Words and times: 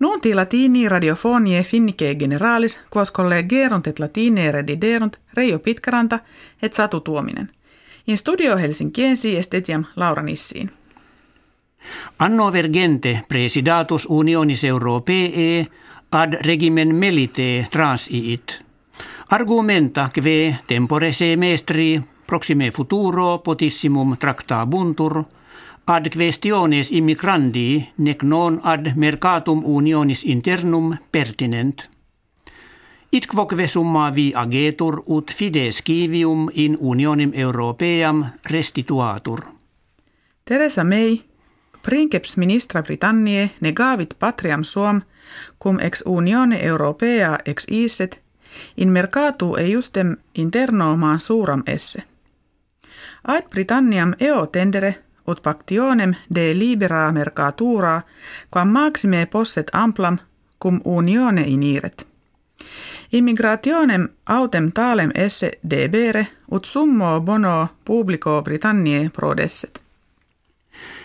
Nunti 0.00 0.34
latini 0.34 0.88
radiofonie 0.88 1.62
finnike 1.62 2.14
generalis, 2.14 2.80
quos 2.90 3.12
collegerunt 3.12 3.86
et 3.86 3.98
latine 3.98 4.52
rediderunt 4.52 5.16
Reijo 5.34 5.58
Pitkaranta 5.58 6.18
et 6.62 6.72
Satu 6.72 7.00
Tuominen. 7.00 7.50
In 8.06 8.18
studio 8.18 8.56
Helsinkiensi 8.56 9.36
est 9.36 9.54
etiam 9.54 9.84
Laura 9.96 10.22
Nissiin. 10.22 10.70
Anno 12.18 12.52
vergente 12.52 13.24
presidatus 13.28 14.06
unionis 14.08 14.64
europee 14.64 15.66
ad 16.10 16.34
regimen 16.46 16.94
melite 16.94 17.66
transiit. 17.70 18.62
Argumenta 19.30 20.08
kve 20.12 20.56
tempore 20.66 21.12
semestri 21.12 22.00
proxime 22.26 22.70
futuro 22.70 23.38
potissimum 23.38 24.16
tractabuntur– 24.16 25.24
ad 25.90 26.08
questiones 26.08 26.90
immigrandi 26.90 27.88
nec 27.96 28.22
non 28.22 28.60
ad 28.62 28.92
mercatum 28.96 29.62
unionis 29.64 30.24
internum 30.24 30.96
pertinent. 31.12 31.90
It 33.12 33.26
quoque 33.26 33.66
summa 33.66 34.10
vi 34.14 34.32
agetur 34.34 35.02
ut 35.06 35.32
fides 35.32 35.82
civium 35.82 36.48
in 36.52 36.76
unionim 36.80 37.32
europeam 37.34 38.24
restituatur. 38.50 39.40
Teresa 40.44 40.84
May, 40.84 41.20
princeps 41.82 42.36
ministra 42.36 42.82
Britanniae 42.82 43.50
negavit 43.60 44.14
patriam 44.18 44.64
suom 44.64 45.02
cum 45.58 45.78
ex 45.78 46.02
unione 46.06 46.62
europea 46.62 47.38
ex 47.44 47.66
iset 47.68 48.22
in 48.76 48.88
mercatu 48.88 49.56
eiustem 49.56 50.16
interno 50.34 51.18
suuram 51.18 51.62
esse. 51.66 52.02
Ait 53.24 53.50
Britanniam 53.50 54.14
eo 54.20 54.46
tendere 54.46 55.09
ut 55.30 55.42
pactionem 55.42 56.14
de 56.34 56.54
libera 56.54 57.12
mercatura, 57.12 58.02
quam 58.50 58.68
maxime 58.68 59.26
posset 59.26 59.70
amplam 59.72 60.18
cum 60.58 60.80
unione 60.84 61.42
iniret. 61.46 62.06
Immigrationem 63.12 64.08
autem 64.26 64.72
talem 64.72 65.10
esse 65.14 65.58
debere, 65.70 66.26
ut 66.50 66.64
summo 66.64 67.20
bono 67.20 67.68
publico 67.84 68.42
Britanniae 68.42 69.10
prodesset. 69.10 69.80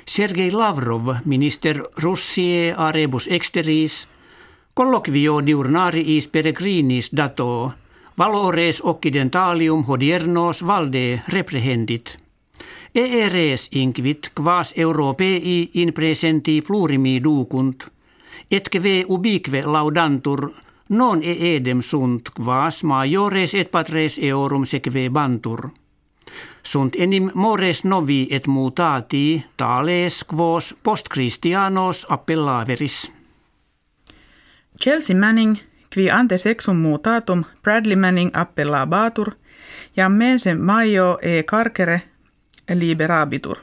Sergei 0.06 0.52
Lavrov, 0.52 1.16
minister 1.26 1.82
Russie 2.04 2.74
a 2.78 2.92
rebus 2.92 3.28
exteris, 3.28 4.08
colloquio 4.74 5.40
diurnariis 5.46 6.28
peregrinis 6.28 7.10
dato, 7.12 7.74
valores 8.18 8.82
occidentalium 8.84 9.84
hodiernos 9.88 10.62
valde 10.62 11.24
reprehendit– 11.28 12.18
Eres 12.96 13.68
inquit 13.72 14.30
quas 14.34 14.74
europei 14.78 15.70
in 15.74 15.94
presenti 15.94 16.62
plurimi 16.62 17.20
ducunt, 17.24 17.84
et 18.52 18.70
que 18.70 19.04
ubique 19.08 19.62
laudantur 19.66 20.52
non 20.90 21.22
eedem 21.24 21.82
sunt 21.82 22.30
quas 22.30 22.84
majores 22.84 23.54
et 23.54 23.72
patres 23.72 24.18
eorum 24.18 24.66
seque 24.66 25.10
bantur. 25.10 25.70
Sunt 26.64 26.96
enim 26.96 27.32
mores 27.36 27.84
novi 27.84 28.28
et 28.32 28.48
mutati 28.48 29.44
tales 29.58 30.24
quos 30.24 30.74
post 30.84 31.10
Christianos 31.10 32.06
appellaveris. 32.10 33.12
Chelsea 34.82 35.16
Manning, 35.16 35.58
qui 35.94 36.10
ante 36.10 36.38
sexum 36.38 36.78
mutatum 36.78 37.44
Bradley 37.64 37.96
Manning 37.96 38.32
appellabatur, 38.34 39.36
ja 39.98 40.10
mense 40.10 40.54
maio 40.54 41.20
e 41.22 41.44
carcere 41.44 42.15
liberabitur. 42.74 43.58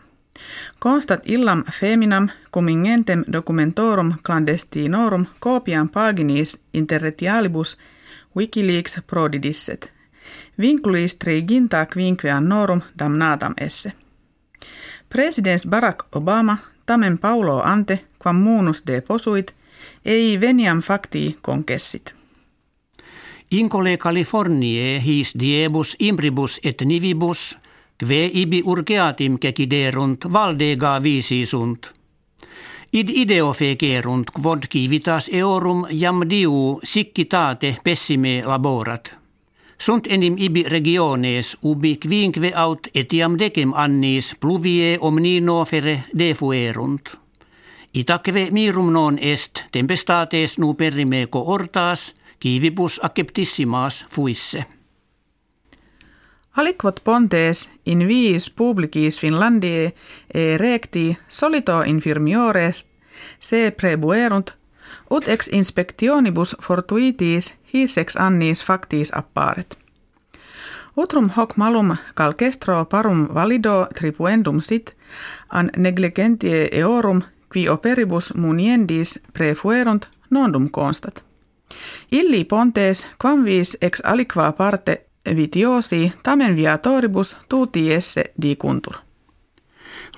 Constat 0.78 1.20
illam 1.24 1.64
feminam 1.72 2.28
cum 2.54 2.68
ingentem 2.68 3.24
documentorum 3.32 4.14
clandestinorum 4.22 5.26
copiam 5.40 5.88
paginis 5.88 6.60
interretialibus 6.74 7.78
Wikileaks 8.36 9.00
prodidisset. 9.06 9.92
Vinculis 10.58 11.14
triginta 11.14 11.86
quinque 11.86 12.30
annorum 12.30 12.80
damnatam 12.98 13.54
esse. 13.60 13.92
Presidents 15.08 15.66
Barack 15.66 16.04
Obama 16.16 16.56
tamen 16.86 17.18
Paulo 17.18 17.62
ante 17.62 18.04
quam 18.18 18.36
munus 18.36 18.86
de 18.86 19.00
posuit 19.00 19.54
ei 20.04 20.40
veniam 20.40 20.80
facti 20.80 21.38
concessit. 21.42 22.14
Incole 23.50 23.96
Californiae 23.96 25.02
his 25.06 25.34
diebus 25.38 25.96
imbribus 25.98 26.60
et 26.64 26.82
nivibus 26.84 27.58
Kve 27.98 28.30
ibi 28.32 28.62
urgeatim 28.64 29.38
keciderunt 29.38 30.24
valdega 30.32 31.00
sunt. 31.44 31.92
Id 32.92 33.08
ideo 33.08 33.52
fecerunt 33.52 34.30
quod 34.30 34.66
kivitas 34.68 35.28
eorum 35.32 35.86
jam 35.90 36.22
diu 36.28 36.80
siccitate 36.84 37.76
pessime 37.84 38.42
laborat. 38.44 39.16
Sunt 39.78 40.06
enim 40.06 40.36
ibi 40.38 40.62
regiones 40.62 41.56
ubi 41.62 41.96
quinque 41.96 42.52
aut 42.54 42.88
etiam 42.94 43.38
decem 43.38 43.72
annis 43.74 44.34
pluvie 44.40 44.98
omnino 45.00 45.64
fere 45.64 46.04
defuerunt. 46.18 47.16
Itaque 47.94 48.50
mirum 48.50 48.92
non 48.92 49.18
est 49.18 49.64
tempestates 49.72 50.58
nu 50.58 50.74
perrime 50.74 51.26
cohortas, 51.26 52.14
kivibus 52.38 53.00
acceptissimas 53.02 54.06
fuisse. 54.08 54.81
Aliquot 56.56 57.00
pontes 57.04 57.70
in 57.86 58.08
viis 58.08 58.50
publicis 58.50 59.20
Finlandiae 59.20 59.92
e 60.34 60.58
recti 60.58 61.18
solito 61.28 61.82
infirmiores 61.82 62.84
se 63.40 63.70
prebuerunt 63.70 64.52
ut 65.10 65.28
ex 65.28 65.48
inspectionibus 65.52 66.56
fortuitis 66.62 67.54
his 67.74 67.98
ex 67.98 68.16
annis 68.16 68.64
factis 68.64 69.12
apparet. 69.14 69.78
Utrum 70.96 71.30
hoc 71.36 71.56
malum 71.56 71.96
calcestro 72.14 72.84
parum 72.84 73.28
valido 73.34 73.86
tripuendum 73.94 74.60
sit 74.60 74.96
an 75.48 75.70
negligentie 75.76 76.68
eorum 76.72 77.22
qui 77.52 77.68
operibus 77.68 78.34
muniendis 78.34 79.20
prefuerunt 79.32 80.08
nondum 80.30 80.70
constat. 80.70 81.24
Illi 82.10 82.44
pontes 82.44 83.06
quam 83.18 83.44
vis 83.44 83.76
ex 83.80 84.00
aliqua 84.04 84.52
parte 84.52 85.11
vitiosi 85.36 86.12
tamen 86.22 86.56
viatoribus 86.56 87.36
tuti 87.48 87.92
esse 87.92 88.32
dicuntur. 88.42 88.94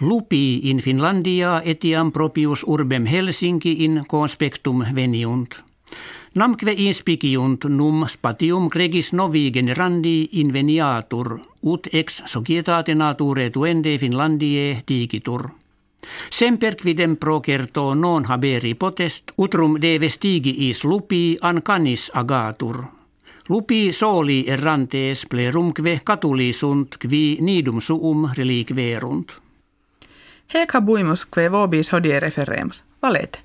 Lupi 0.01 0.71
in 0.71 0.79
Finlandia 0.79 1.63
etiam 1.65 2.13
propius 2.13 2.65
urbem 2.67 3.07
Helsinki 3.07 3.85
in 3.85 4.05
conspectum 4.09 4.85
veniunt. 4.95 5.63
Namque 6.35 6.73
inspiciunt 6.73 7.65
num 7.65 8.09
spatium 8.09 8.69
gregis 8.69 9.13
novi 9.13 9.51
generandi 9.51 10.29
inveniatur, 10.33 11.39
ut 11.63 11.87
ex 11.93 12.25
societate 12.25 12.95
nature 12.95 13.51
tuende 13.51 13.99
Finlandie 13.99 14.83
digitur. 14.89 15.47
Semper 16.31 16.75
quidem 16.77 17.17
procerto 17.17 17.95
non 17.95 18.25
haberi 18.25 18.75
potest, 18.75 19.33
utrum 19.37 19.79
de 19.81 19.99
vestigiis 20.01 20.85
lupi 20.85 21.39
an 21.41 21.63
canis 21.63 22.11
agatur– 22.13 22.83
Lupi 23.49 23.93
soli 23.93 24.45
errantes 24.49 25.27
plerumque 25.27 26.01
sunt 26.53 26.97
qui 26.97 27.37
nidum 27.41 27.81
suum 27.81 28.31
reliquerunt. 28.33 29.33
Hec 30.55 30.73
habuimus 30.73 31.27
que 31.27 31.51
vobis 31.51 31.93
hodie 31.93 32.21
referemus. 32.21 32.83
Valete. 33.03 33.39